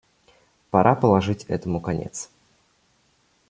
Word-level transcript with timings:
Пора 0.71 0.95
положить 0.95 1.43
этому 1.43 1.79
конец. 1.79 2.31